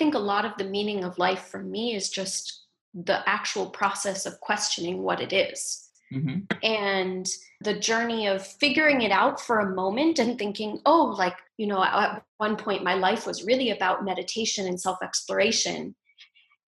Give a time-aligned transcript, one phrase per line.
[0.00, 2.64] think a lot of the meaning of life for me is just
[2.94, 5.90] the actual process of questioning what it is.
[6.12, 6.38] Mm-hmm.
[6.62, 7.28] And
[7.60, 11.84] the journey of figuring it out for a moment and thinking, oh, like, you know,
[11.84, 15.94] at one point my life was really about meditation and self exploration.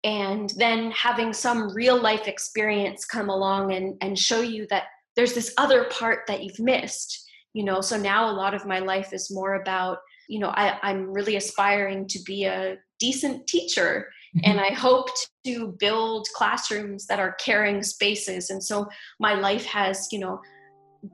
[0.04, 4.84] And then having some real life experience come along and, and show you that
[5.16, 7.82] there's this other part that you've missed, you know.
[7.82, 9.98] So now a lot of my life is more about,
[10.28, 14.08] you know, I, I'm really aspiring to be a decent teacher
[14.44, 14.74] and mm-hmm.
[14.74, 15.08] I hope
[15.46, 18.50] to build classrooms that are caring spaces.
[18.50, 18.88] And so
[19.20, 20.42] my life has, you know,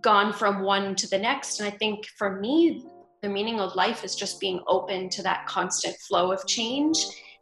[0.02, 1.60] gone from one to the next.
[1.60, 2.84] And I think for me,
[3.22, 6.98] the meaning of life is just being open to that constant flow of change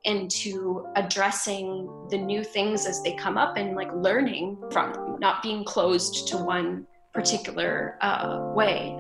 [0.06, 5.18] and to addressing the new things as they come up and like learning from them,
[5.20, 8.98] not being closed to one particular uh, way.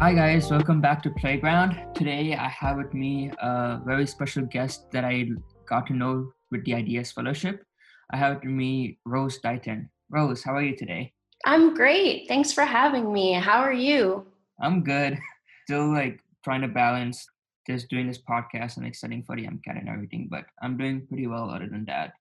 [0.00, 1.76] Hi guys, welcome back to Playground.
[1.94, 5.28] Today I have with me a very special guest that I
[5.68, 7.62] got to know with the Ideas Fellowship.
[8.10, 9.90] I have with me Rose Dighton.
[10.08, 11.12] Rose, how are you today?
[11.44, 12.28] I'm great.
[12.28, 13.34] Thanks for having me.
[13.34, 14.24] How are you?
[14.58, 15.18] I'm good.
[15.66, 17.26] Still like trying to balance
[17.66, 21.06] just doing this podcast and like studying for the MCAT and everything, but I'm doing
[21.08, 22.14] pretty well other than that.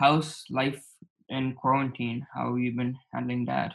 [0.00, 0.84] How's life
[1.28, 2.26] in quarantine?
[2.34, 3.74] How have you been handling that?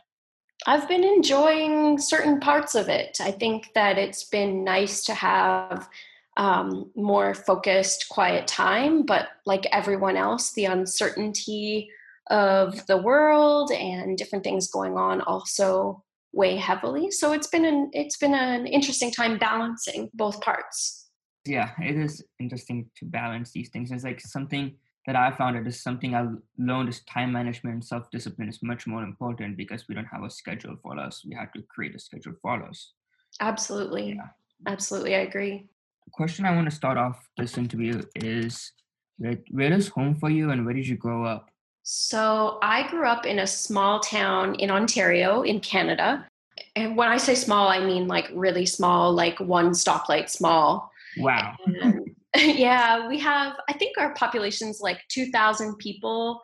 [0.65, 3.19] I've been enjoying certain parts of it.
[3.21, 5.87] I think that it's been nice to have
[6.35, 11.89] um, more focused, quiet time, but like everyone else, the uncertainty
[12.29, 17.11] of the world and different things going on also weigh heavily.
[17.11, 21.09] So it's been an it's been an interesting time balancing both parts.
[21.45, 23.91] Yeah, it is interesting to balance these things.
[23.91, 24.75] It's like something
[25.07, 26.27] that I found it is something I
[26.57, 30.23] learned is time management and self discipline is much more important because we don't have
[30.23, 31.25] a schedule for us.
[31.25, 32.91] We have to create a schedule for us.
[33.39, 34.09] Absolutely.
[34.09, 34.27] Yeah.
[34.67, 35.15] Absolutely.
[35.15, 35.65] I agree.
[36.05, 38.73] The question I want to start off this interview is
[39.17, 41.49] where, where is home for you and where did you grow up?
[41.83, 46.27] So I grew up in a small town in Ontario, in Canada.
[46.75, 50.91] And when I say small, I mean like really small, like one stoplight small.
[51.17, 51.55] Wow.
[51.65, 52.06] And
[52.45, 56.39] yeah, we have, I think our population's like 2,000 people,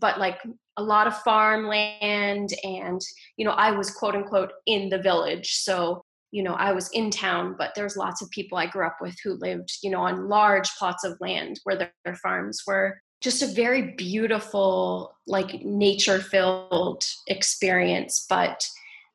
[0.00, 0.38] but like
[0.76, 2.50] a lot of farmland.
[2.62, 3.00] And,
[3.36, 5.54] you know, I was quote unquote in the village.
[5.54, 8.98] So, you know, I was in town, but there's lots of people I grew up
[9.00, 13.00] with who lived, you know, on large plots of land where their, their farms were.
[13.20, 18.66] Just a very beautiful, like nature filled experience, but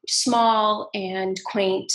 [0.07, 1.91] small and quaint.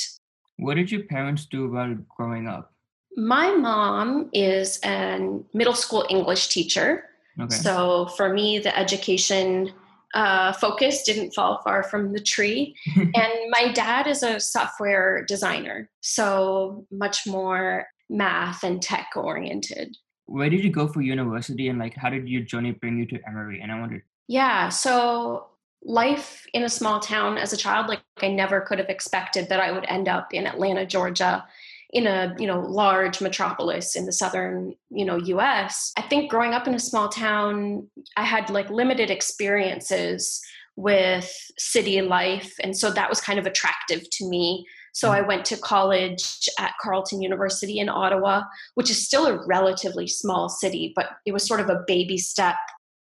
[0.56, 2.72] What did your parents do while growing up?
[3.17, 7.05] My mom is a middle school English teacher.
[7.41, 7.55] Okay.
[7.55, 9.73] So for me, the education
[10.15, 12.77] uh, focus didn't fall far from the tree.
[12.97, 19.97] and my dad is a software designer, so much more math and tech oriented.
[20.27, 23.21] Where did you go for university and like how did your journey bring you to
[23.27, 23.61] Emory?
[23.61, 24.03] And I wondered.
[24.29, 25.47] Yeah, so
[25.84, 29.61] life in a small town as a child, like I never could have expected that
[29.61, 31.44] I would end up in Atlanta, Georgia
[31.93, 36.55] in a you know large metropolis in the southern you know US I think growing
[36.55, 40.41] up in a small town I had like limited experiences
[40.77, 44.67] with city life and so that was kind of attractive to me.
[44.95, 45.13] So mm.
[45.13, 48.43] I went to college at Carleton University in Ottawa
[48.75, 52.57] which is still a relatively small city but it was sort of a baby step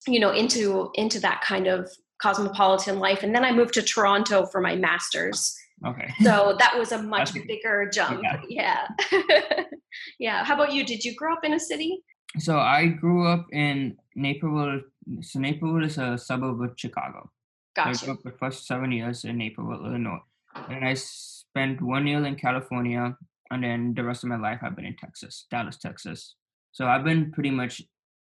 [0.07, 1.89] you know into into that kind of
[2.19, 3.23] cosmopolitan life.
[3.23, 6.13] And then I moved to Toronto for my masters Okay.
[6.23, 8.21] So that was a much bigger jump.
[8.49, 8.87] Yeah.
[9.11, 9.63] Yeah.
[10.19, 10.43] yeah.
[10.43, 10.85] How about you?
[10.85, 12.03] Did you grow up in a city?
[12.37, 14.81] So I grew up in Naperville.
[15.21, 17.29] So Naperville is a suburb of Chicago.
[17.75, 17.95] Gotcha.
[17.95, 20.19] So I grew up the first seven years in Naperville, Illinois.
[20.69, 23.15] And I spent one year in California,
[23.51, 26.35] and then the rest of my life I've been in Texas, Dallas, Texas.
[26.71, 27.81] So I've been pretty much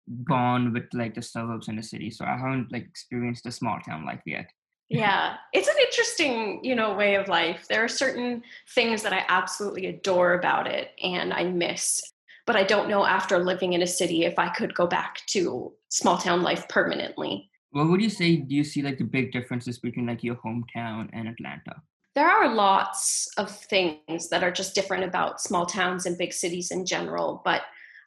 [0.08, 2.10] born with like the suburbs and the city.
[2.10, 4.48] So I haven't like experienced the small town life yet
[4.94, 5.38] yeah.
[5.54, 7.66] It's an interesting you know way of life.
[7.68, 8.44] There are certain
[8.74, 12.02] things that i absolutely adore about it and i miss
[12.46, 15.72] but i don't know after living in a city if i could go back to
[15.90, 17.50] small town life permanently.
[17.72, 21.10] What would you say do you see like the big differences between like your hometown
[21.14, 21.82] and atlanta?
[22.16, 26.72] There are lots of things that are just different about small towns and big cities
[26.72, 27.62] in general but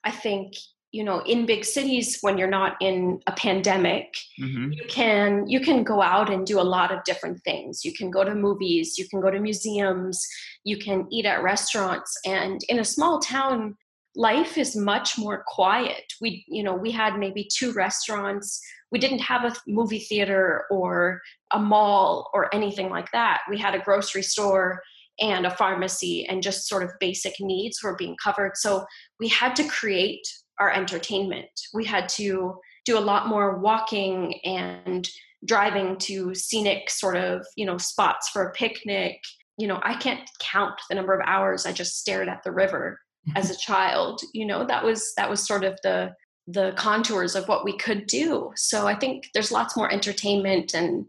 [0.05, 0.55] i think
[0.97, 4.73] you know in big cities when you're not in a pandemic mm-hmm.
[4.73, 8.11] you can you can go out and do a lot of different things you can
[8.11, 10.27] go to movies you can go to museums
[10.65, 13.77] you can eat at restaurants and in a small town
[14.15, 18.61] life is much more quiet we you know we had maybe two restaurants
[18.93, 21.21] we didn't have a movie theater or
[21.53, 23.43] a mall or anything like that.
[23.51, 24.83] We had a grocery store
[25.19, 28.53] and a pharmacy, and just sort of basic needs were being covered.
[28.57, 28.85] So
[29.19, 30.27] we had to create
[30.59, 31.49] our entertainment.
[31.73, 35.09] We had to do a lot more walking and
[35.45, 39.21] driving to scenic sort of you know spots for a picnic.
[39.59, 43.01] You know i can't count the number of hours i just stared at the river
[43.37, 44.21] as a child.
[44.33, 46.15] You know that was that was sort of the
[46.49, 48.53] the contours of what we could do.
[48.57, 51.07] So i think there's lots more entertainment and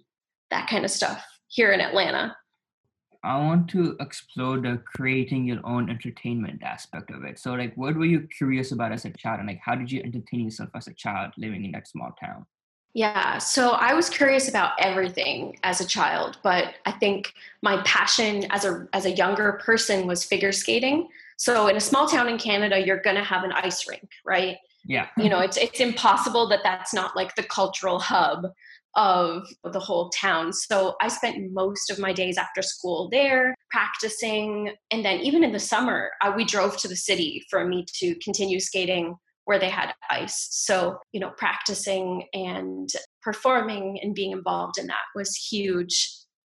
[0.50, 2.36] that kind of stuff here in atlanta
[3.28, 7.96] i want to explore the creating your own entertainment aspect of it so like what
[7.96, 10.88] were you curious about as a child and like how did you entertain yourself as
[10.88, 12.46] a child living in that small town
[12.98, 17.32] yeah, so I was curious about everything as a child, but I think
[17.62, 21.08] my passion as a as a younger person was figure skating.
[21.38, 24.58] So in a small town in Canada, you're going to have an ice rink, right?
[24.84, 25.10] Yeah.
[25.16, 28.52] You know, it's it's impossible that that's not like the cultural hub
[28.98, 30.52] of the whole town.
[30.52, 35.52] So I spent most of my days after school there practicing and then even in
[35.52, 39.16] the summer, I, we drove to the city for me to continue skating
[39.46, 40.48] where they had ice.
[40.52, 42.90] So, you know, practicing and
[43.22, 46.10] performing and being involved in that was huge.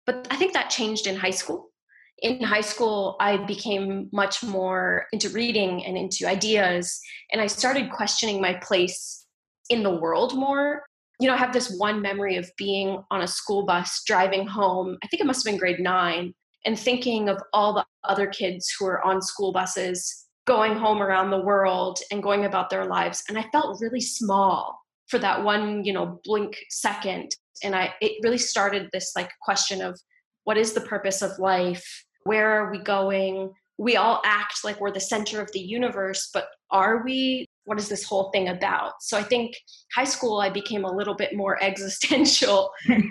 [0.05, 1.71] But I think that changed in high school.
[2.19, 7.01] In high school, I became much more into reading and into ideas,
[7.33, 9.27] and I started questioning my place
[9.71, 10.83] in the world more.
[11.23, 14.99] You know, I have this one memory of being on a school bus driving home.
[15.05, 16.35] I think it must have been grade nine,
[16.65, 21.31] and thinking of all the other kids who are on school buses going home around
[21.31, 25.85] the world and going about their lives and i felt really small for that one
[25.85, 29.99] you know blink second and i it really started this like question of
[30.45, 34.91] what is the purpose of life where are we going we all act like we're
[34.91, 39.17] the center of the universe but are we what is this whole thing about so
[39.17, 39.55] i think
[39.95, 43.11] high school i became a little bit more existential um,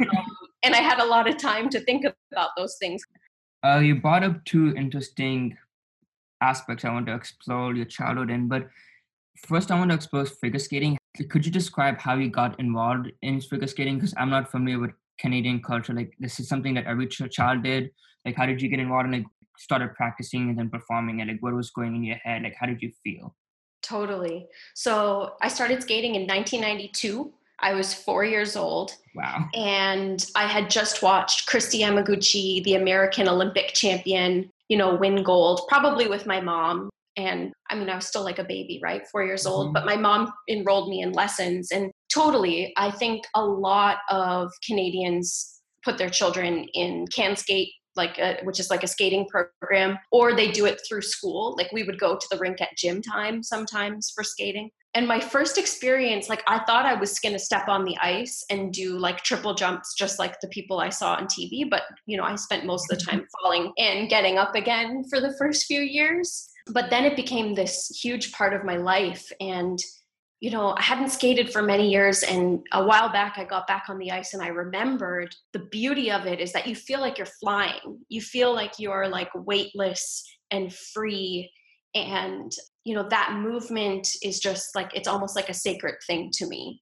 [0.64, 3.02] and i had a lot of time to think about those things
[3.64, 5.56] uh, you brought up two interesting
[6.42, 8.48] aspects I want to explore your childhood in.
[8.48, 8.68] But
[9.48, 10.98] first, I want to explore figure skating.
[11.30, 13.96] Could you describe how you got involved in figure skating?
[13.96, 15.94] Because I'm not familiar with Canadian culture.
[15.94, 17.92] Like this is something that every child did.
[18.26, 19.26] Like how did you get involved and like
[19.58, 21.22] started practicing and then performing?
[21.22, 22.44] And like what was going in your head?
[22.44, 23.36] Like how did you feel?
[23.82, 24.48] Totally.
[24.76, 27.34] So I started skating in 1992.
[27.60, 28.96] I was four years old.
[29.16, 29.48] Wow.
[29.54, 35.62] And I had just watched Kristi Yamaguchi, the American Olympic champion, you know, win gold,
[35.68, 36.90] probably with my mom.
[37.18, 39.06] And I mean, I was still like a baby, right?
[39.12, 39.52] Four years mm-hmm.
[39.52, 41.72] old, but my mom enrolled me in lessons.
[41.72, 48.40] And totally, I think a lot of Canadians put their children in CanSkate like a,
[48.44, 51.56] which is like a skating program or they do it through school.
[51.58, 54.72] Like we would go to the rink at gym time sometimes for skating.
[54.94, 58.44] And my first experience like i thought i was going to step on the ice
[58.50, 62.18] and do like triple jumps just like the people i saw on tv but you
[62.18, 65.66] know i spent most of the time falling and getting up again for the first
[65.66, 66.50] few years.
[66.68, 69.80] But then it became this huge part of my life and
[70.42, 73.86] you know i hadn't skated for many years and a while back i got back
[73.88, 77.18] on the ice and i remembered the beauty of it is that you feel like
[77.18, 78.00] you're flying.
[78.10, 81.52] You feel like you're like weightless and free
[81.94, 82.52] and
[82.84, 86.82] you know that movement is just like it's almost like a sacred thing to me.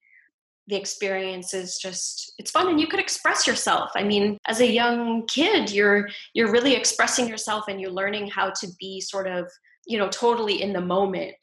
[0.68, 3.90] The experience is just it's fun and you could express yourself.
[3.94, 8.50] I mean as a young kid you're you're really expressing yourself and you're learning how
[8.50, 9.50] to be sort of
[9.86, 11.36] you know totally in the moment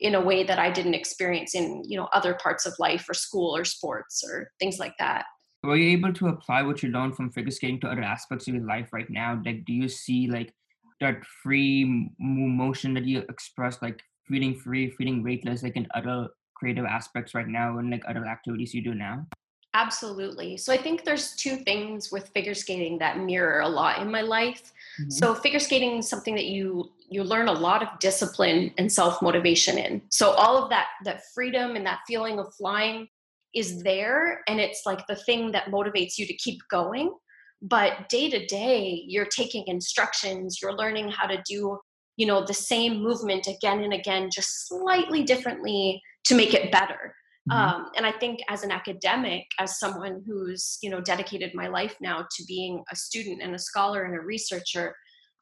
[0.00, 3.14] in a way that i didn't experience in you know other parts of life or
[3.14, 5.24] school or sports or things like that
[5.62, 8.54] were you able to apply what you learned from figure skating to other aspects of
[8.54, 10.52] your life right now like do you see like
[11.00, 16.84] that free motion that you express, like feeling free, feeling weightless, like in other creative
[16.84, 19.26] aspects right now and like other activities you do now?
[19.74, 20.56] Absolutely.
[20.56, 24.20] So I think there's two things with figure skating that mirror a lot in my
[24.20, 24.72] life.
[25.00, 25.10] Mm-hmm.
[25.10, 29.78] So figure skating is something that you you learn a lot of discipline and self-motivation
[29.78, 30.02] in.
[30.10, 33.08] So all of that that freedom and that feeling of flying
[33.54, 37.14] is there and it's like the thing that motivates you to keep going
[37.62, 41.78] but day to day you're taking instructions you're learning how to do
[42.16, 47.14] you know the same movement again and again just slightly differently to make it better
[47.50, 47.52] mm-hmm.
[47.52, 51.96] um, and i think as an academic as someone who's you know dedicated my life
[52.00, 54.94] now to being a student and a scholar and a researcher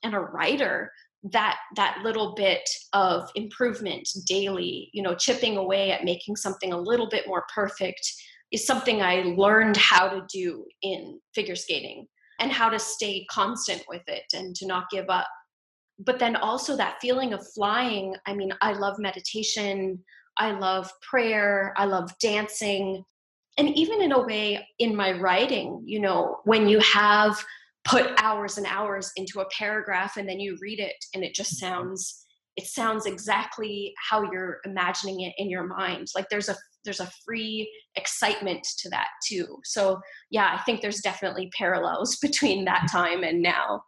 [0.02, 0.92] and a writer
[1.30, 6.76] that that little bit of improvement daily you know chipping away at making something a
[6.76, 8.00] little bit more perfect
[8.52, 12.06] is something I learned how to do in figure skating
[12.38, 15.26] and how to stay constant with it and to not give up.
[15.98, 18.14] But then also that feeling of flying.
[18.26, 19.98] I mean, I love meditation,
[20.36, 23.04] I love prayer, I love dancing.
[23.58, 27.44] and even in a way in my writing you know when you have
[27.84, 31.60] put hours and hours into a paragraph and then you read it and it just
[31.60, 31.74] mm-hmm.
[31.74, 32.18] sounds
[32.56, 36.08] it sounds exactly how you're imagining it in your mind.
[36.14, 39.58] Like there's a there's a free excitement to that too.
[39.64, 43.82] So yeah i think there's definitely parallels between that time and now.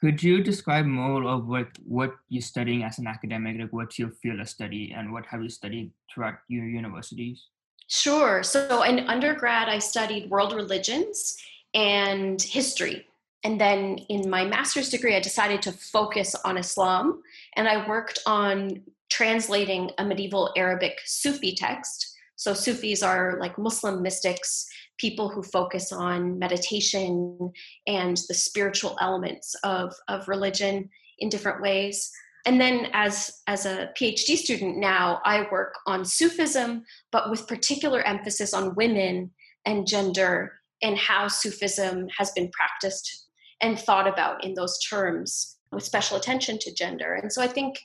[0.00, 3.58] Could you describe more of what what you're studying as an academic?
[3.58, 7.48] Like what's your field of study and what have you studied throughout your universities?
[7.88, 8.42] Sure.
[8.42, 11.36] So in undergrad i studied world religions
[11.74, 13.06] and history
[13.44, 17.22] and then in my master's degree, I decided to focus on Islam
[17.56, 22.16] and I worked on translating a medieval Arabic Sufi text.
[22.36, 24.66] So, Sufis are like Muslim mystics,
[24.98, 27.52] people who focus on meditation
[27.86, 32.10] and the spiritual elements of, of religion in different ways.
[32.46, 38.00] And then, as, as a PhD student now, I work on Sufism, but with particular
[38.02, 39.30] emphasis on women
[39.66, 43.24] and gender and how Sufism has been practiced
[43.60, 47.14] and thought about in those terms with special attention to gender.
[47.14, 47.80] And so I think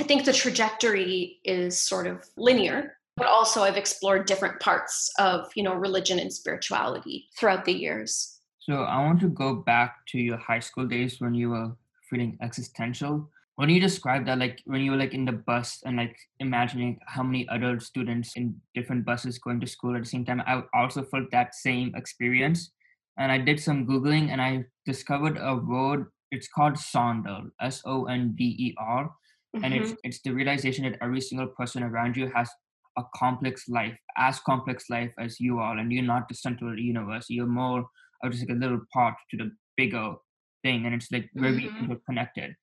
[0.00, 5.50] I think the trajectory is sort of linear, but also I've explored different parts of,
[5.54, 8.40] you know, religion and spirituality throughout the years.
[8.58, 11.76] So I want to go back to your high school days when you were
[12.10, 13.30] feeling existential.
[13.54, 16.98] When you describe that, like when you were like in the bus and like imagining
[17.06, 20.64] how many other students in different buses going to school at the same time, I
[20.74, 22.72] also felt that same experience
[23.18, 26.06] and I did some googling and I discovered a word.
[26.30, 29.64] It's called Sonder, S O N D E R, mm-hmm.
[29.64, 30.04] and it's mm-hmm.
[30.08, 32.50] it's the realization that every single person around you has
[32.98, 36.76] a complex life, as complex life as you are, and you're not the center of
[36.76, 37.26] the universe.
[37.28, 37.84] You're more
[38.22, 40.14] of just like a little part to the bigger
[40.62, 41.84] thing, and it's like very mm-hmm.
[41.84, 42.54] interconnected.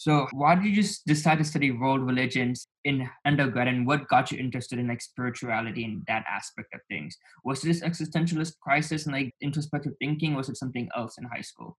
[0.00, 4.32] So, why did you just decide to study world religions in undergrad, and what got
[4.32, 7.18] you interested in like spirituality and that aspect of things?
[7.44, 10.34] Was this existentialist crisis and like introspective thinking?
[10.34, 11.76] Was it something else in high school?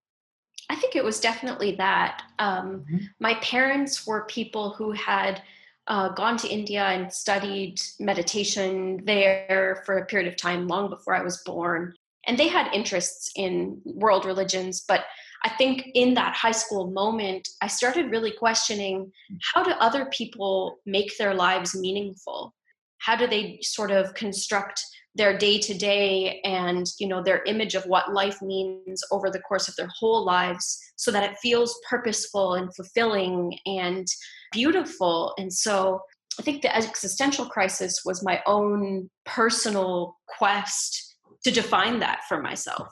[0.70, 2.22] I think it was definitely that.
[2.38, 2.98] Um, mm-hmm.
[3.20, 5.42] My parents were people who had
[5.88, 11.16] uh, gone to India and studied meditation there for a period of time long before
[11.16, 11.96] I was born.
[12.28, 15.06] And they had interests in world religions, but
[15.44, 19.12] I think in that high school moment, I started really questioning
[19.54, 22.54] how do other people make their lives meaningful?
[23.00, 24.84] How do they sort of construct
[25.16, 29.42] their day to day and you know their image of what life means over the
[29.42, 34.08] course of their whole lives so that it feels purposeful and fulfilling and
[34.54, 36.00] beautiful and so
[36.40, 42.88] i think the existential crisis was my own personal quest to define that for myself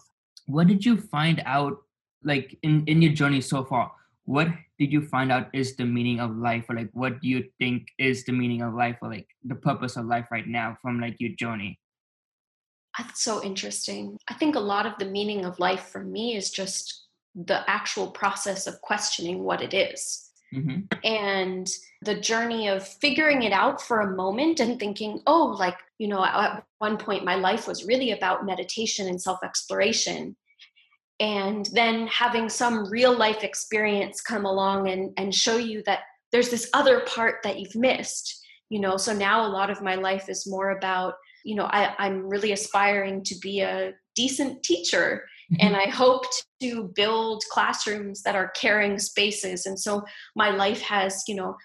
[0.45, 1.77] what did you find out
[2.23, 3.91] like in in your journey so far
[4.29, 4.47] what
[4.77, 6.65] did you find out is the meaning of life?
[6.69, 8.97] Or like what do you think is the meaning of life?
[9.01, 11.79] Or like the purpose of life right now from like your journey?
[12.95, 14.19] That's so interesting.
[14.27, 18.11] I think a lot of the meaning of life for me is just the actual
[18.11, 20.25] process of questioning what it is.
[20.51, 20.79] Mm-hmm.
[21.03, 21.69] and
[22.01, 26.25] the journey of figuring it out for a moment and thinking oh like you know
[26.25, 30.35] at one point my life was really about meditation and self exploration
[31.19, 35.99] and then having some real life experience come along and, and show you that
[36.31, 38.97] there's this other part that you've missed you know?
[38.97, 42.51] So now a lot of my life is more about you know I, i'm really
[42.51, 45.65] aspiring to be a decent teacher mm-hmm.
[45.65, 46.25] and i hope
[46.61, 49.65] to build classrooms that are caring spaces.
[49.65, 50.03] And so
[50.35, 51.55] my life has you know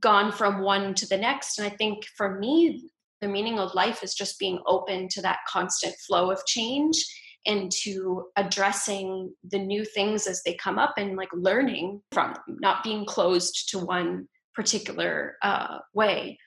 [0.00, 1.58] gone from one to the next.
[1.58, 2.90] And i think for me
[3.22, 7.02] the meaning of life is just being open to that constant flow of change
[7.44, 12.84] into addressing the new things as they come up and like learning from them, not
[12.84, 16.38] being closed to one particular uh, way.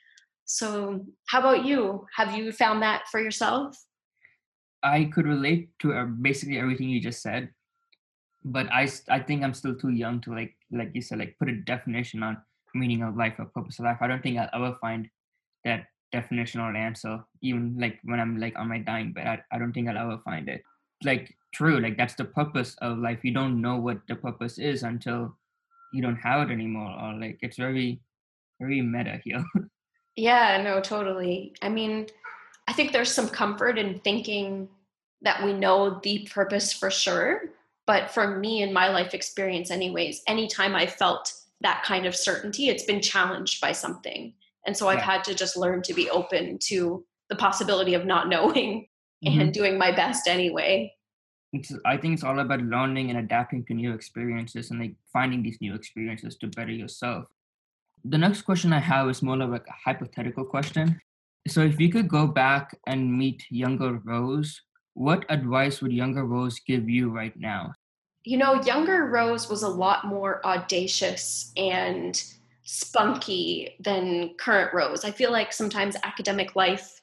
[0.46, 2.06] So, how about you?
[2.16, 3.76] Have you found that for yourself?
[4.84, 7.50] I could relate to uh, basically everything you just said,
[8.44, 11.50] but I I think I'm still too young to like like you said like put
[11.50, 12.38] a definition on
[12.74, 13.98] meaning of life or purpose of life.
[14.02, 15.08] I don't think I'll ever find
[15.64, 19.28] that definition or answer even like when I'm like on my dying bed.
[19.28, 20.64] I, I don't think I'll ever find it
[21.04, 23.20] like true like that's the purpose of life.
[23.24, 25.36] You don't know what the purpose is until
[25.94, 28.02] you don't have it anymore or like it's very
[28.60, 29.44] very meta here.
[30.18, 31.56] Yeah no totally.
[31.62, 32.08] I mean
[32.68, 34.68] i think there's some comfort in thinking
[35.22, 37.44] that we know the purpose for sure
[37.88, 42.68] but for me in my life experience anyways anytime i felt that kind of certainty
[42.70, 44.34] it's been challenged by something.
[44.66, 45.06] And so i've yeah.
[45.06, 48.88] had to just learn to be open to the possibility of not knowing
[49.26, 49.40] mm-hmm.
[49.40, 50.94] and doing my best anyway.
[51.54, 55.44] It's, I think it's all about learning and adapting to new experiences and like finding
[55.44, 57.26] these new experiences to better yourself.
[58.06, 61.00] The next question I have is more of like a hypothetical question.
[61.48, 64.62] So if you could go back and meet younger Rose,
[64.94, 67.74] what advice would younger Rose give you right now?
[68.24, 72.22] You know, younger Rose was a lot more audacious and
[72.64, 75.04] spunky than current Rose.
[75.04, 77.01] I feel like sometimes academic life,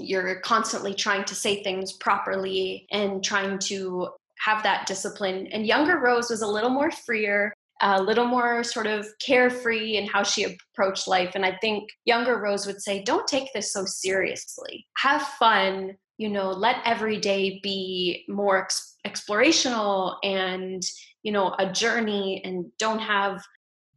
[0.00, 5.46] you're constantly trying to say things properly and trying to have that discipline.
[5.48, 7.52] And younger Rose was a little more freer,
[7.82, 11.32] a little more sort of carefree in how she approached life.
[11.34, 14.86] And I think younger Rose would say, don't take this so seriously.
[14.98, 20.82] Have fun, you know, let every day be more ex- explorational and,
[21.22, 23.42] you know, a journey and don't have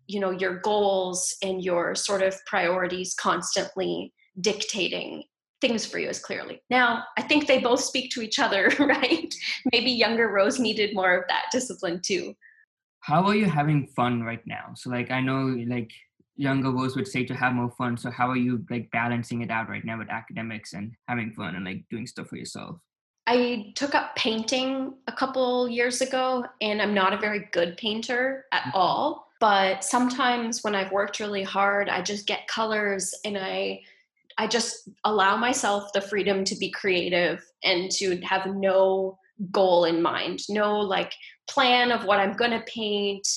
[0.08, 5.24] you know your goals and your sort of priorities constantly dictating
[5.64, 6.62] things for you as clearly.
[6.70, 9.34] Now i think they both speak to each other right?
[9.72, 12.36] Maybe younger rose needed more of that discipline too.
[13.00, 14.66] How are you having fun right now?
[14.76, 15.42] So like i know
[15.76, 15.92] like
[16.36, 17.96] younger rose would say to have more fun.
[17.96, 21.56] So how are you like balancing it out right now with academics and having fun
[21.56, 22.76] and like doing stuff for yourself?
[23.26, 28.46] I took up painting a couple years ago, and I'm not a very good painter
[28.52, 28.78] at mm-hmm.
[28.82, 29.28] all.
[29.40, 33.82] But sometimes when i've worked really hard i just get colors and i
[34.38, 39.18] i just allow myself the freedom to be creative and to have no
[39.52, 41.14] goal in mind no like
[41.50, 43.28] plan of what i'm going to paint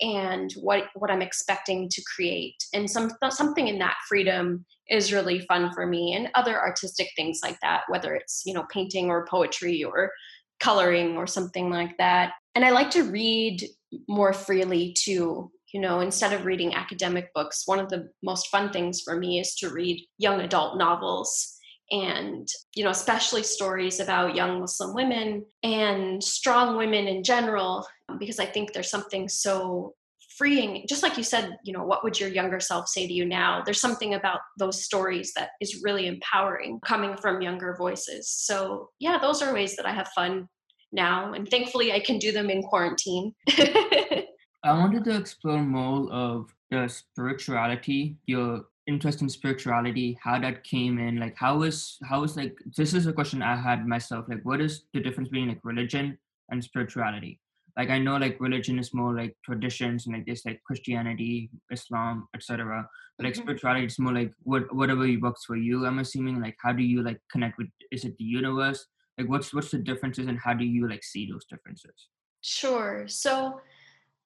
[0.00, 2.56] and what what i'm expecting to create.
[2.72, 7.40] And some something in that freedom is really fun for me and other artistic things
[7.42, 10.12] like that whether it's you know painting or poetry or
[10.60, 12.32] coloring or something like that.
[12.54, 13.64] And i like to read
[14.08, 18.70] more freely too you know instead of reading academic books one of the most fun
[18.70, 21.58] things for me is to read young adult novels
[21.90, 28.18] and you know especially stories about young muslim women and strong women in general um,
[28.18, 29.92] because i think there's something so
[30.38, 33.24] freeing just like you said you know what would your younger self say to you
[33.24, 33.62] now?
[33.64, 38.28] There's something about those stories that is really empowering coming from younger voices.
[38.30, 40.48] So yeah those are ways that i have fun
[40.92, 43.32] now and thankfully i can do them in quarantine
[44.64, 50.98] I wanted to explore more of the spirituality, your interest in spirituality, how that came
[50.98, 54.42] in, like how was how was like this is a question I had myself, like
[54.42, 56.16] what is the difference between like religion
[56.50, 57.40] and spirituality?
[57.76, 62.26] Like I know like religion is more like traditions and like this like Christianity, Islam,
[62.34, 62.88] etc.
[63.18, 63.42] But like mm-hmm.
[63.42, 65.84] spirituality is more like what whatever works for you.
[65.84, 68.86] I'm assuming like how do you like connect with is it the universe?
[69.18, 72.08] Like what's what's the differences and how do you like see those differences?
[72.40, 73.06] Sure.
[73.08, 73.60] So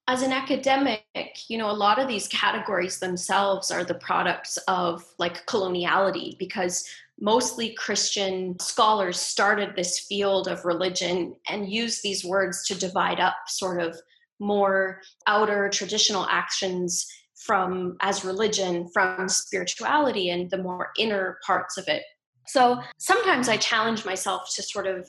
[0.08, 1.04] as an academic,
[1.48, 6.88] you know, a lot of these categories themselves are the products of like coloniality because
[7.20, 13.36] mostly Christian scholars started this field of religion and used these words to divide up
[13.48, 14.00] sort of
[14.40, 17.06] more outer traditional actions
[17.44, 22.02] from as religion from spirituality and the more inner parts of it.
[22.46, 25.06] So sometimes I challenge myself to sort of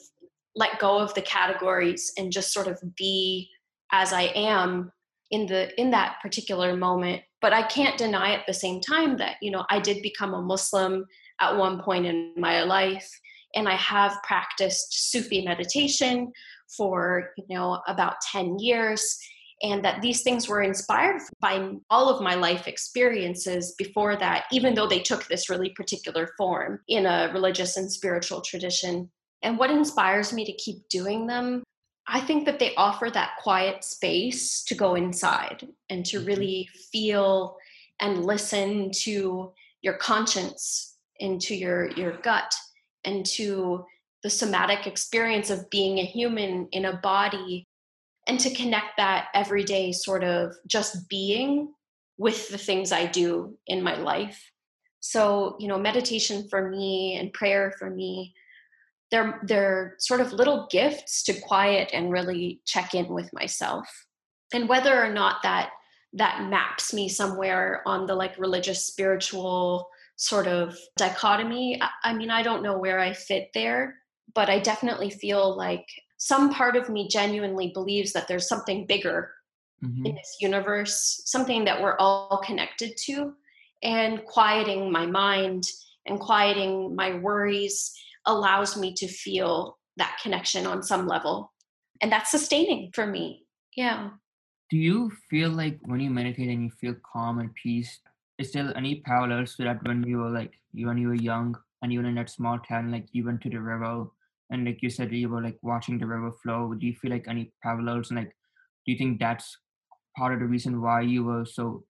[0.55, 3.49] let go of the categories and just sort of be
[3.91, 4.91] as I am
[5.31, 7.21] in the in that particular moment.
[7.41, 10.41] But I can't deny at the same time that you know I did become a
[10.41, 11.05] Muslim
[11.39, 13.09] at one point in my life,
[13.55, 16.31] and I have practiced Sufi meditation
[16.77, 19.17] for you know about ten years
[19.61, 24.73] and that these things were inspired by all of my life experiences before that, even
[24.73, 29.09] though they took this really particular form in a religious and spiritual tradition.
[29.41, 31.63] And what inspires me to keep doing them
[32.11, 36.27] I think that they offer that quiet space to go inside and to mm-hmm.
[36.27, 37.55] really feel
[37.99, 42.53] and listen to your conscience into your your gut
[43.05, 43.85] and to
[44.23, 47.67] the somatic experience of being a human in a body
[48.27, 51.71] and to connect that everyday sort of just being
[52.17, 54.51] with the things I do in my life.
[54.99, 58.33] So, you know, meditation for me and prayer for me
[59.11, 63.87] they're they're sort of little gifts to quiet and really check in with myself
[64.53, 65.71] and whether or not that
[66.13, 72.29] that maps me somewhere on the like religious spiritual sort of dichotomy I, I mean
[72.29, 73.95] i don't know where i fit there
[74.33, 75.85] but i definitely feel like
[76.17, 79.31] some part of me genuinely believes that there's something bigger
[79.83, 80.05] mm-hmm.
[80.05, 83.33] in this universe something that we're all connected to
[83.81, 85.63] and quieting my mind
[86.05, 87.93] and quieting my worries
[88.29, 91.51] allows me to feel that connection on some level.
[92.01, 93.45] And that's sustaining for me.
[93.75, 94.11] Yeah.
[94.69, 97.99] Do you feel like when you meditate and you feel calm and peace,
[98.37, 101.57] is there any parallels to that when you were like you when you were young
[101.81, 104.05] and you were in that small town, like you went to the river
[104.51, 106.73] and like you said you were like watching the river flow.
[106.73, 108.35] Do you feel like any parallels and like
[108.85, 109.57] do you think that's
[110.15, 111.83] part of the reason why you were so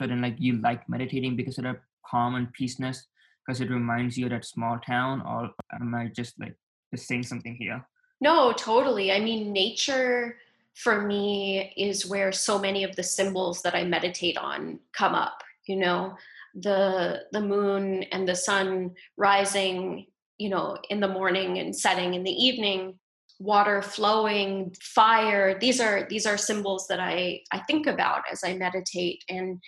[0.00, 3.06] and like you like meditating because of that calm and peaceness
[3.46, 6.56] because it reminds you of that small town, or am I just like
[6.92, 7.86] just saying something here?
[8.20, 9.12] No, totally.
[9.12, 10.36] I mean, nature
[10.74, 15.42] for me is where so many of the symbols that I meditate on come up.
[15.66, 16.16] You know,
[16.54, 20.06] the the moon and the sun rising,
[20.38, 22.98] you know, in the morning and setting in the evening,
[23.38, 25.58] water flowing, fire.
[25.58, 29.60] These are these are symbols that I I think about as I meditate and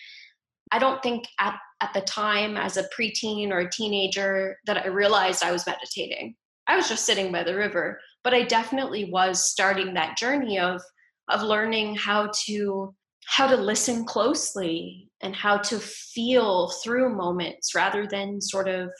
[0.74, 4.88] I don't think at, at the time as a preteen or a teenager that I
[4.88, 6.34] realized I was meditating.
[6.66, 10.82] I was just sitting by the river, but I definitely was starting that journey of
[11.28, 12.92] of learning how to
[13.24, 18.90] how to listen closely and how to feel through moments rather than sort of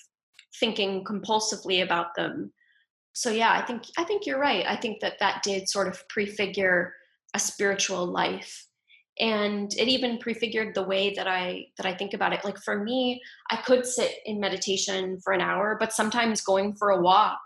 [0.61, 2.53] thinking compulsively about them.
[3.15, 4.65] So yeah i think i think you're right.
[4.69, 6.95] I think that that did sort of prefigure
[7.35, 8.69] a spiritual life
[9.21, 12.45] and it even prefigured the way that i that i think about it.
[12.45, 16.91] Like for me i could sit in meditation for an hour but sometimes going for
[16.91, 17.43] a walk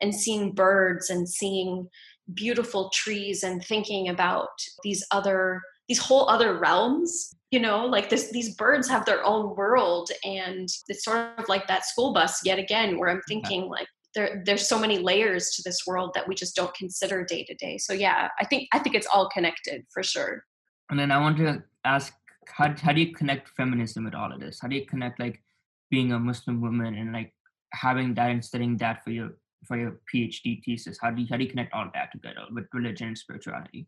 [0.00, 1.88] and seeing birds and seeing
[2.34, 4.50] beautiful trees and thinking about
[4.82, 9.54] these other these whole other realms you know like this these birds have their own
[9.56, 10.10] world.
[10.24, 14.42] And it's sort of like that school bus yet again where i'm thinking like there
[14.44, 17.76] there's so many layers to this world that we just don't consider day to day.
[17.78, 20.44] So yeah i think i think it's all connected for sure
[20.90, 22.12] and then i want to ask
[22.52, 24.60] how, how do you connect feminism with all of this?
[24.60, 25.42] How do you connect like
[25.90, 27.32] being a muslim woman and like
[27.72, 29.30] having that and studying that for your
[29.66, 30.98] for your phd thesis?
[31.00, 33.86] How do you how do you connect all that together with religion and spirituality?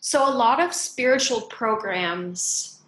[0.00, 2.82] So a lot of spiritual programs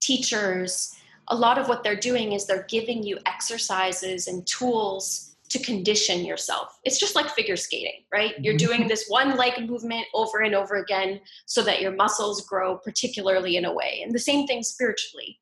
[0.00, 0.96] teachers
[1.28, 6.24] a lot of what they're doing is they're giving you exercises and tools to condition
[6.24, 6.78] yourself.
[6.84, 8.34] It's just like figure skating, right?
[8.38, 8.66] You're mm-hmm.
[8.66, 13.56] doing this one leg movement over and over again so that your muscles grow particularly
[13.56, 14.00] in a way.
[14.02, 15.38] And the same thing spiritually.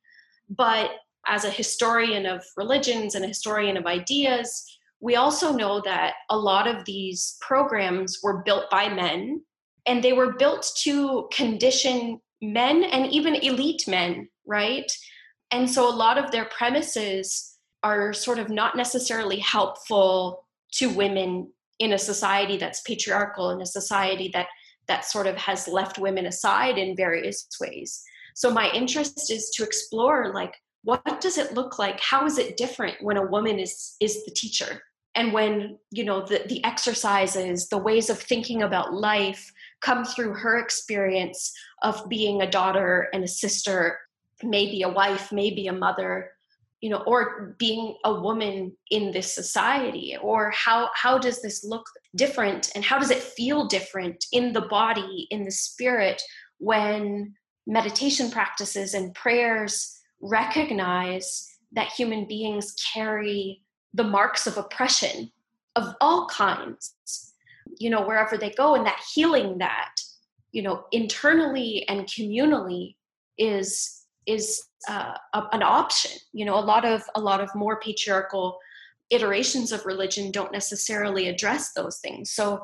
[0.49, 0.91] But
[1.27, 4.65] as a historian of religions and a historian of ideas,
[5.01, 9.43] we also know that a lot of these programs were built by men
[9.87, 14.91] and they were built to condition men and even elite men, right?
[15.51, 17.54] And so a lot of their premises
[17.85, 23.67] are sort of not necessarily helpful to women in a society that's patriarchal in a
[23.67, 24.49] society that
[24.89, 28.03] that sort of has left women aside in various ways.
[28.35, 31.99] So my interest is to explore like what does it look like?
[32.01, 34.83] How is it different when a woman is is the teacher?
[35.15, 40.35] And when you know the, the exercises the ways of thinking about life come through
[40.35, 43.99] her experience of being a daughter and a sister
[44.43, 46.34] maybe a wife maybe a mother
[46.85, 51.87] you know or being a woman in this society or how how does this look
[52.15, 56.21] different and how does it feel different in the body in the spirit
[56.59, 57.33] when
[57.67, 63.63] meditation practices and prayers recognize that human beings carry
[63.95, 65.33] the marks of oppression
[65.77, 67.33] of all kinds
[67.79, 69.95] you know wherever they go and that healing that
[70.53, 72.95] you know internally and communally
[73.39, 76.13] is is uh, a, an option.
[76.33, 78.59] You know a lot of a lot of more patriarchal
[79.11, 82.31] iterations of religion don't necessarily address those things.
[82.31, 82.61] So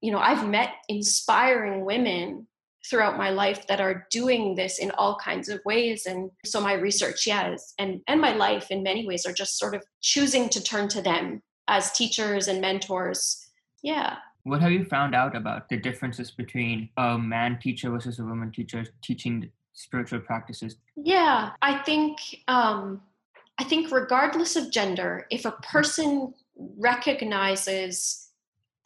[0.00, 2.46] you know i've met inspiring women
[2.88, 6.06] throughout my life that are doing this in all kinds of ways.
[6.06, 9.58] And so my research yeah is, and and my life in many ways are just
[9.58, 13.46] sort of choosing to turn to them as teachers and mentors.
[13.82, 14.16] Yeah.
[14.44, 18.50] What have you found out about the differences between a man teacher versus a woman
[18.50, 20.76] teacher teaching spiritual practices?
[20.96, 23.00] Yeah, I think um,
[23.58, 26.34] I think regardless of gender, if a person
[26.76, 28.30] recognizes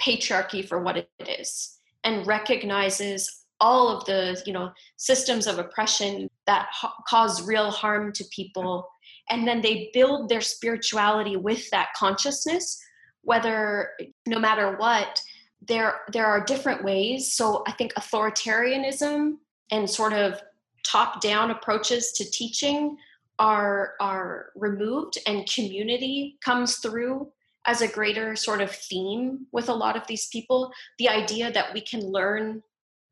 [0.01, 6.29] patriarchy for what it is and recognizes all of the you know systems of oppression
[6.47, 8.89] that ha- cause real harm to people
[9.31, 12.83] and then they build their spirituality with that consciousness
[13.23, 13.91] whether
[14.27, 15.23] no matter what
[15.69, 19.35] there there are different ways so i think authoritarianism
[19.71, 20.43] and sort of
[20.85, 22.97] top down approaches to teaching
[23.38, 27.31] are are removed and community comes through
[27.66, 30.73] as a greater sort of theme with a lot of these people.
[30.99, 32.62] The idea that we can learn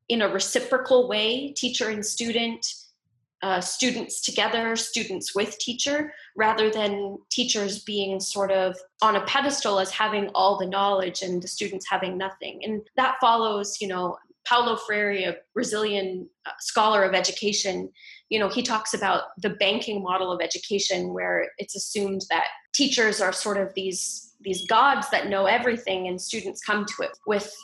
[0.08, 2.66] in a reciprocal way teacher and student
[3.42, 9.78] uh, students together students with teacher rather than teachers being sort of on a pedestal
[9.78, 12.60] as having all the knowledge and the students having nothing.
[12.62, 17.90] And that follows you know Paulo Freire, a Brazilian uh, scholar of education,
[18.30, 23.20] you know, he talks about the banking model of education where it's assumed that teachers
[23.20, 27.54] are sort of these these gods that know everything and students come to it with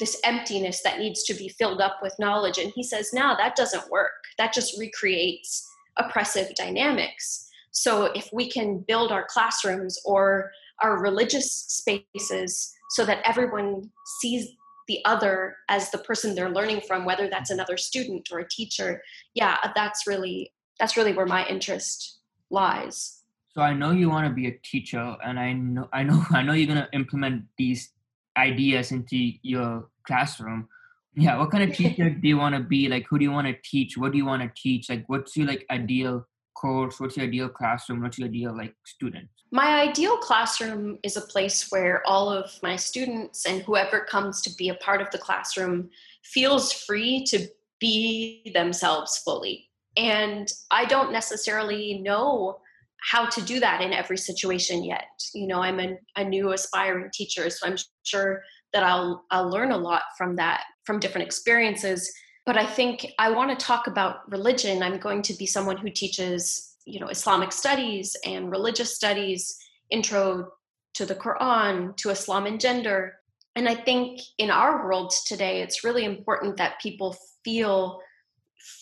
[0.00, 2.58] this emptiness that needs to be filled up with knowledge.
[2.58, 4.12] And he says now that doesn't work.
[4.36, 7.48] That just recreates oppressive dynamics.
[7.70, 10.50] So if we can build our classrooms or
[10.82, 14.48] our religious spaces so that everyone sees
[14.90, 19.00] the other as the person they're learning from, whether that's another student or a teacher,
[19.34, 22.18] yeah, that's really that's really where my interest
[22.50, 23.22] lies.
[23.54, 26.42] So I know you want to be a teacher, and I know I know I
[26.42, 27.90] know you're gonna implement these
[28.36, 30.68] ideas into your classroom.
[31.14, 32.88] Yeah, what kind of teacher do you want to be?
[32.88, 33.96] Like, who do you want to teach?
[33.96, 34.90] What do you want to teach?
[34.90, 37.00] Like, what's your like ideal course?
[37.00, 38.02] What's your ideal classroom?
[38.02, 39.28] What's your ideal like student?
[39.52, 44.54] My ideal classroom is a place where all of my students and whoever comes to
[44.54, 45.90] be a part of the classroom
[46.22, 47.48] feels free to
[47.80, 49.68] be themselves fully.
[49.96, 52.60] And I don't necessarily know
[53.00, 55.08] how to do that in every situation yet.
[55.34, 59.72] You know, I'm a, a new aspiring teacher, so I'm sure that I'll I'll learn
[59.72, 62.12] a lot from that, from different experiences.
[62.50, 64.82] But I think I want to talk about religion.
[64.82, 69.56] I'm going to be someone who teaches, you know, Islamic studies and religious studies,
[69.88, 70.50] intro
[70.94, 73.20] to the Quran, to Islam and gender.
[73.54, 78.00] And I think in our world today, it's really important that people feel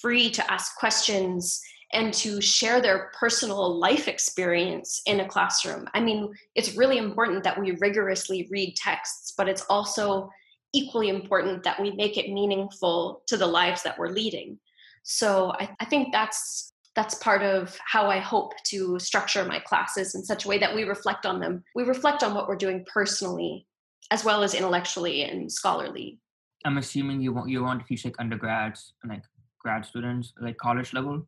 [0.01, 1.61] free to ask questions
[1.93, 5.87] and to share their personal life experience in a classroom.
[5.93, 10.31] I mean, it's really important that we rigorously read texts, but it's also
[10.73, 14.59] equally important that we make it meaningful to the lives that we're leading.
[15.03, 20.17] So I, I think that's that's part of how I hope to structure my classes
[20.17, 21.63] in such a way that we reflect on them.
[21.77, 23.67] We reflect on what we're doing personally
[24.11, 26.19] as well as intellectually and scholarly.
[26.65, 29.23] I'm assuming you want you want to teach like undergrads and like
[29.61, 31.27] grad students, like college level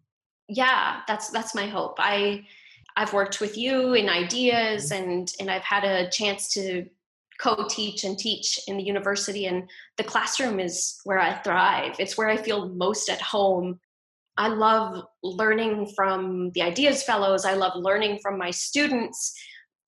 [0.51, 2.45] yeah that's that's my hope i
[2.97, 5.11] i've worked with you in ideas mm-hmm.
[5.11, 6.85] and and i've had a chance to
[7.41, 11.97] co-teach and teach in the university and the classroom is where i thrive.
[11.99, 13.81] It's where i feel most at home.
[14.37, 17.45] I love learning from the ideas fellows.
[17.45, 19.35] I love learning from my students.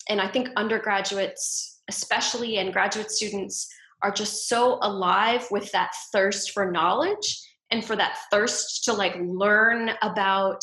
[0.08, 3.68] And i think undergraduates especially and graduate students
[4.02, 9.16] are just so alive with that thirst for knowledge and for that thirst to like
[9.20, 10.60] learn about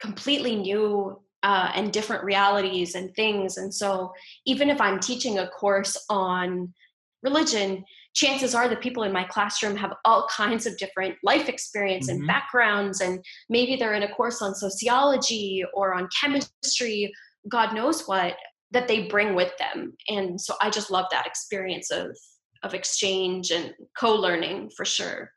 [0.00, 3.56] completely new uh, and different realities and things.
[3.56, 4.12] And so,
[4.44, 6.74] even if I'm teaching a course on
[7.22, 12.10] religion, chances are the people in my classroom have all kinds of different life experience
[12.10, 12.18] mm-hmm.
[12.18, 13.00] and backgrounds.
[13.00, 17.10] And maybe they're in a course on sociology or on chemistry,
[17.48, 18.34] God knows what,
[18.72, 19.94] that they bring with them.
[20.08, 22.14] And so, I just love that experience of
[22.62, 25.30] of exchange and co-learning for sure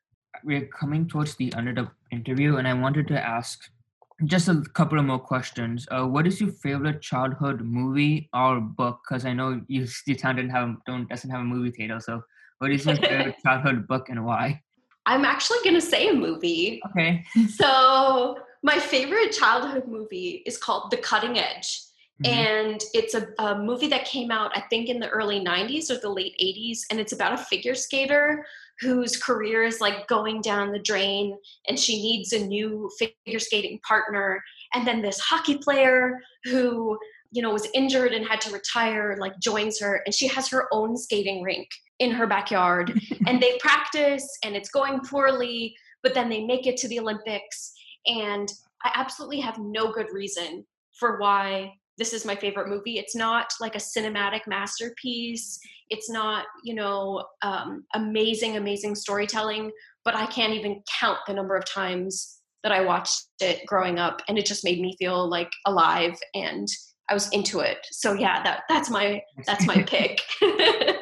[0.44, 3.60] we're coming towards the end of the interview, and I wanted to ask
[4.26, 5.88] just a couple of more questions.
[5.92, 9.00] Uh, what is your favorite childhood movie or book?
[9.08, 12.00] Because I know you, your town didn't have don't doesn't have a movie theater.
[12.00, 12.24] So,
[12.60, 14.62] what is your favorite childhood book and why?
[15.06, 16.82] I'm actually gonna say a movie.
[16.92, 17.24] Okay.
[17.50, 21.82] So my favorite childhood movie is called The Cutting Edge.
[22.24, 22.34] Mm-hmm.
[22.34, 25.98] And it's a, a, movie that came out, I think, in the early 90s or
[25.98, 26.80] the late 80s.
[26.92, 28.46] And it's about a figure skater
[28.82, 33.80] whose career is like going down the drain and she needs a new figure skating
[33.88, 36.98] partner and then this hockey player who
[37.32, 40.68] you know was injured and had to retire like joins her and she has her
[40.72, 41.68] own skating rink
[42.00, 46.76] in her backyard and they practice and it's going poorly but then they make it
[46.76, 47.74] to the olympics
[48.08, 48.52] and
[48.84, 50.66] i absolutely have no good reason
[51.00, 51.72] for why
[52.02, 52.98] this is my favorite movie.
[52.98, 55.60] It's not like a cinematic masterpiece.
[55.92, 59.72] It's not you know um, amazing amazing storytelling
[60.04, 64.22] but i can't even count the number of times that i watched it growing up
[64.28, 66.68] and it just made me feel like alive and
[67.10, 67.80] i was into it.
[67.92, 70.22] So yeah that that's my that's my pick.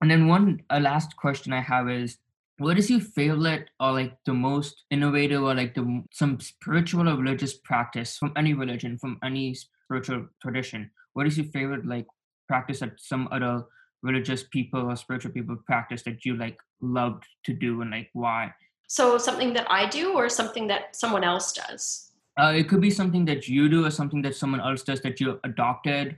[0.00, 2.18] And then one a last question i have is
[2.58, 7.16] what is your favorite or like the most innovative or like the some spiritual or
[7.16, 9.54] religious practice from any religion from any
[9.92, 12.06] spiritual tradition what is your favorite like
[12.48, 13.64] practice that some other
[14.02, 18.52] religious people or spiritual people practice that you like loved to do and like why?
[18.88, 22.10] So something that I do or something that someone else does?
[22.38, 25.20] Uh, it could be something that you do or something that someone else does that
[25.20, 26.16] you adopted.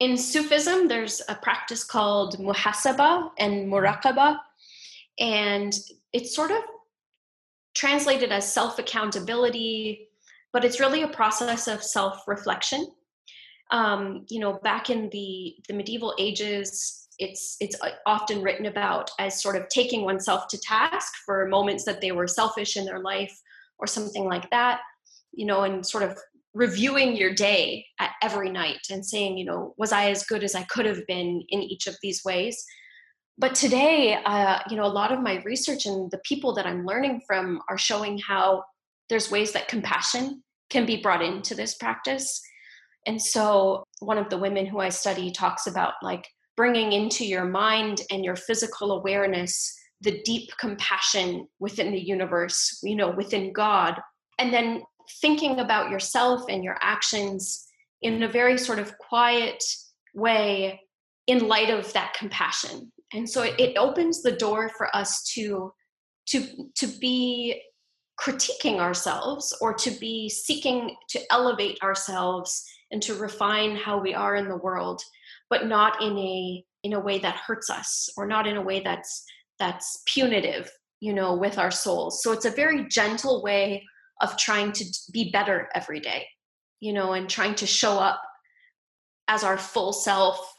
[0.00, 4.38] In Sufism, there's a practice called muhasaba and muraqaba,
[5.18, 5.76] and
[6.12, 6.62] it's sort of
[7.74, 10.08] translated as self accountability,
[10.52, 12.86] but it's really a process of self reflection.
[13.70, 19.10] Um, you know, back in the the medieval ages, it's it's uh, often written about
[19.18, 23.00] as sort of taking oneself to task for moments that they were selfish in their
[23.00, 23.36] life
[23.78, 24.80] or something like that
[25.32, 26.16] you know and sort of
[26.54, 30.54] reviewing your day at every night and saying you know was i as good as
[30.54, 32.64] i could have been in each of these ways?
[33.40, 36.84] But today uh, you know a lot of my research and the people that i'm
[36.84, 38.64] learning from are showing how
[39.08, 42.42] there's ways that compassion can be brought into this practice
[43.08, 47.46] And so one of the women who I study talks about like bringing into your
[47.46, 53.98] mind and your physical awareness the deep compassion within the universe, you know, within God,
[54.38, 54.82] and then
[55.20, 57.66] thinking about yourself and your actions
[58.02, 59.64] in a very sort of quiet
[60.14, 60.80] way
[61.26, 62.92] in light of that compassion.
[63.12, 65.72] And so it, opens the door for us to
[66.26, 67.60] to to be
[68.20, 74.36] critiquing ourselves or to be seeking to elevate ourselves and to refine how we are
[74.36, 75.02] in the world
[75.50, 78.80] but not in a in a way that hurts us or not in a way
[78.80, 79.24] that's
[79.58, 80.70] that's punitive
[81.00, 82.22] you know with our souls.
[82.22, 83.84] So it's a very gentle way
[84.20, 86.26] of trying to be better every day
[86.80, 88.20] you know and trying to show up
[89.28, 90.54] as our full self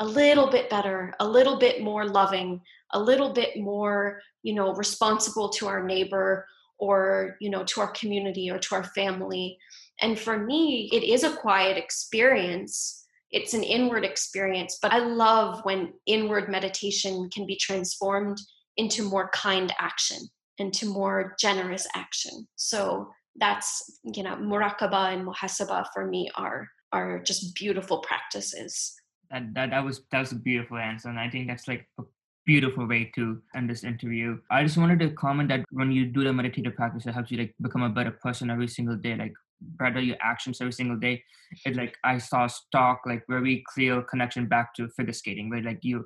[0.00, 2.60] a little bit better a little bit more loving
[2.92, 6.46] a little bit more you know responsible to our neighbor
[6.78, 9.58] or you know to our community or to our family
[10.02, 12.98] and for me it is a quiet experience.
[13.30, 18.38] It's an inward experience but i love when inward meditation can be transformed
[18.76, 20.18] into more kind action
[20.58, 22.46] into more generous action.
[22.56, 28.94] So that's you know muraqaba and muhasaba for me are are just beautiful practices.
[29.30, 32.02] That, that that was that was a beautiful answer and i think that's like a
[32.44, 34.36] beautiful way to end this interview.
[34.50, 37.38] I just wanted to comment that when you do the meditative practice it helps you
[37.38, 39.32] like become a better person every single day like
[39.78, 41.22] better your actions every single day.
[41.66, 45.80] It like i saw stock like very clear connection back to figure skating right like
[45.82, 46.02] you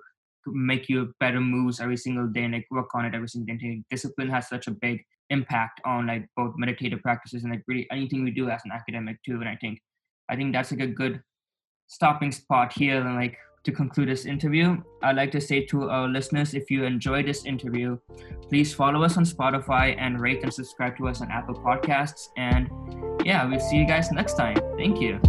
[0.46, 3.82] make you better moves every single day and like work on it every single day.
[3.90, 8.24] Discipline has such a big impact on like both meditative practices and like really anything
[8.24, 9.80] we do as an academic too and i think
[10.28, 11.20] i think that's like a good
[11.88, 13.36] stopping spot here and like
[13.66, 17.44] to conclude this interview i'd like to say to our listeners if you enjoyed this
[17.44, 17.98] interview
[18.48, 22.28] please follow us on spotify and rate and subscribe to us on apple podcasts.
[22.36, 22.70] And
[23.24, 24.56] yeah we'll see you guys next time.
[24.78, 25.20] Thank you